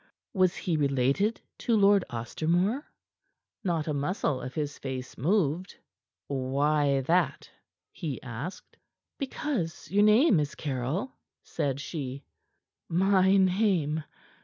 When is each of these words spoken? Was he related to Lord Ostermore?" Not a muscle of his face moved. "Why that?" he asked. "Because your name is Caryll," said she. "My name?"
Was 0.33 0.55
he 0.55 0.77
related 0.77 1.41
to 1.59 1.77
Lord 1.77 2.03
Ostermore?" 2.09 2.85
Not 3.63 3.87
a 3.87 3.93
muscle 3.93 4.41
of 4.41 4.55
his 4.55 4.79
face 4.79 5.15
moved. 5.15 5.75
"Why 6.25 7.01
that?" 7.01 7.51
he 7.91 8.19
asked. 8.23 8.77
"Because 9.19 9.91
your 9.91 10.03
name 10.03 10.39
is 10.39 10.55
Caryll," 10.55 11.11
said 11.43 11.79
she. 11.79 12.23
"My 12.89 13.37
name?" 13.37 14.03